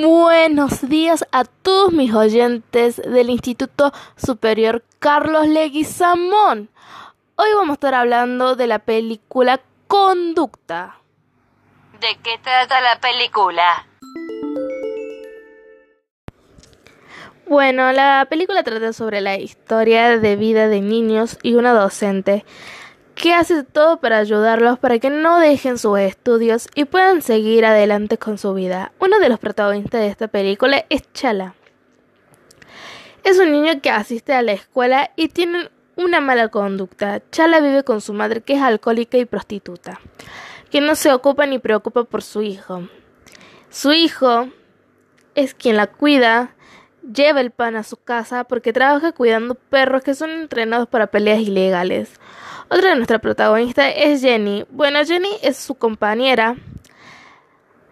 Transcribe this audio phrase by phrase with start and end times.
[0.00, 6.70] Buenos días a todos mis oyentes del Instituto Superior Carlos Leguizamón.
[7.34, 10.98] Hoy vamos a estar hablando de la película Conducta.
[12.00, 13.86] ¿De qué trata la película?
[17.48, 22.44] Bueno, la película trata sobre la historia de vida de niños y una docente
[23.18, 28.16] que hace todo para ayudarlos para que no dejen sus estudios y puedan seguir adelante
[28.16, 28.92] con su vida.
[29.00, 31.54] Uno de los protagonistas de esta película es Chala.
[33.24, 37.20] Es un niño que asiste a la escuela y tiene una mala conducta.
[37.32, 40.00] Chala vive con su madre que es alcohólica y prostituta,
[40.70, 42.88] que no se ocupa ni preocupa por su hijo.
[43.68, 44.48] Su hijo
[45.34, 46.54] es quien la cuida,
[47.12, 51.40] lleva el pan a su casa porque trabaja cuidando perros que son entrenados para peleas
[51.40, 52.12] ilegales.
[52.70, 54.66] Otra de nuestras protagonistas es Jenny.
[54.70, 56.56] Bueno, Jenny es su compañera.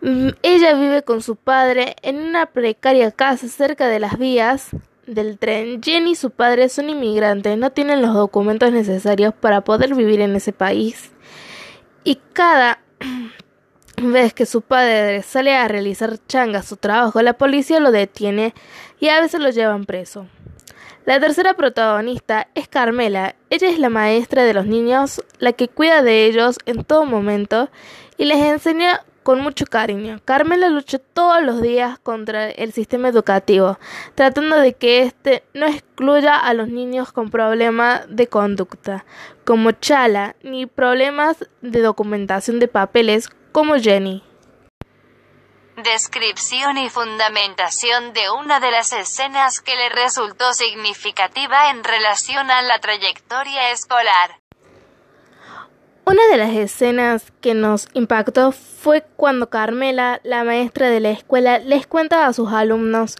[0.00, 4.70] Mm, ella vive con su padre en una precaria casa cerca de las vías
[5.06, 5.80] del tren.
[5.80, 10.34] Jenny y su padre son inmigrantes, no tienen los documentos necesarios para poder vivir en
[10.34, 11.12] ese país.
[12.02, 12.80] Y cada
[14.02, 18.54] vez que su padre sale a realizar changa su trabajo, la policía lo detiene
[18.98, 20.26] y a veces lo llevan preso.
[21.04, 23.34] La tercera protagonista es Carmela.
[23.50, 27.68] Ella es la maestra de los niños, la que cuida de ellos en todo momento
[28.16, 30.20] y les enseña con mucho cariño.
[30.24, 33.78] Carmela lucha todos los días contra el sistema educativo,
[34.14, 39.04] tratando de que éste no excluya a los niños con problemas de conducta,
[39.44, 44.22] como Chala, ni problemas de documentación de papeles, como Jenny.
[45.76, 52.62] Descripción y fundamentación de una de las escenas que le resultó significativa en relación a
[52.62, 54.38] la trayectoria escolar.
[56.04, 61.58] Una de las escenas que nos impactó fue cuando Carmela, la maestra de la escuela,
[61.58, 63.16] les cuenta a sus alumnos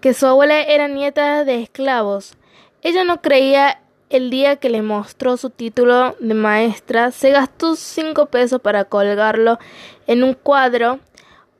[0.00, 2.36] que su abuela era nieta de esclavos.
[2.82, 8.26] Ella no creía el día que le mostró su título de maestra, se gastó cinco
[8.26, 9.58] pesos para colgarlo
[10.08, 10.98] en un cuadro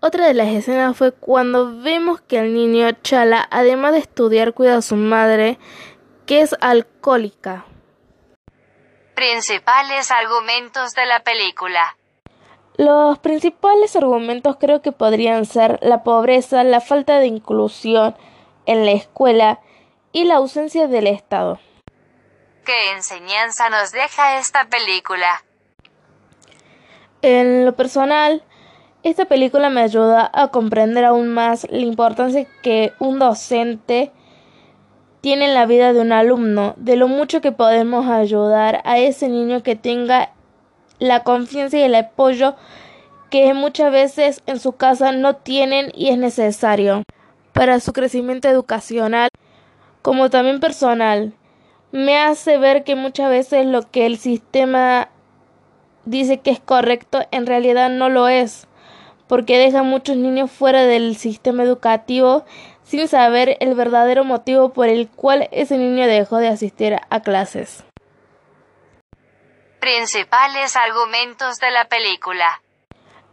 [0.02, 4.76] otra de las escenas fue cuando vemos que el niño Chala, además de estudiar, cuida
[4.76, 5.60] a su madre,
[6.26, 7.64] que es alcohólica.
[9.14, 11.96] Principales argumentos de la película.
[12.76, 18.16] Los principales argumentos creo que podrían ser la pobreza, la falta de inclusión
[18.66, 19.60] en la escuela
[20.10, 21.60] y la ausencia del Estado.
[22.64, 25.44] ¿Qué enseñanza nos deja esta película?
[27.20, 28.42] En lo personal,
[29.02, 34.12] esta película me ayuda a comprender aún más la importancia que un docente
[35.20, 39.28] tiene en la vida de un alumno, de lo mucho que podemos ayudar a ese
[39.28, 40.30] niño que tenga
[40.98, 42.54] la confianza y el apoyo
[43.30, 47.02] que muchas veces en su casa no tienen y es necesario
[47.52, 49.28] para su crecimiento educacional
[50.02, 51.32] como también personal.
[51.90, 55.08] Me hace ver que muchas veces lo que el sistema
[56.04, 58.66] dice que es correcto en realidad no lo es
[59.32, 62.44] porque deja a muchos niños fuera del sistema educativo
[62.82, 67.82] sin saber el verdadero motivo por el cual ese niño dejó de asistir a clases.
[69.80, 72.60] Principales argumentos de la película.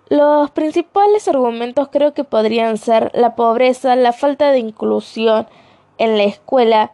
[0.07, 5.49] Los principales argumentos creo que podrían ser la pobreza, la falta de inclusión
[5.97, 6.93] en la escuela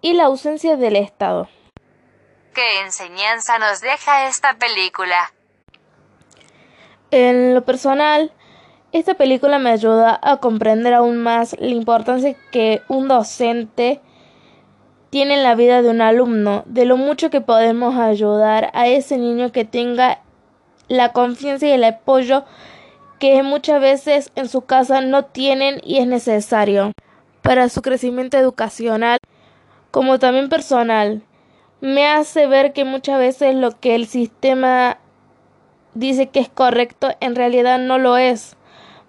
[0.00, 1.46] y la ausencia del Estado.
[2.54, 5.30] ¿Qué enseñanza nos deja esta película?
[7.10, 8.32] En lo personal,
[8.92, 14.00] esta película me ayuda a comprender aún más la importancia que un docente
[15.10, 19.18] tiene en la vida de un alumno, de lo mucho que podemos ayudar a ese
[19.18, 20.20] niño que tenga
[20.88, 22.44] la confianza y el apoyo
[23.18, 26.92] que muchas veces en su casa no tienen y es necesario
[27.42, 29.18] para su crecimiento educacional
[29.90, 31.22] como también personal.
[31.80, 34.98] Me hace ver que muchas veces lo que el sistema
[35.94, 38.56] dice que es correcto en realidad no lo es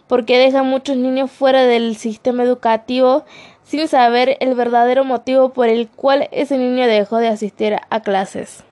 [0.08, 3.26] porque deja muchos niños fuera del sistema educativo
[3.64, 8.64] sin saber el verdadero motivo por el cual ese niño dejó de asistir a clases.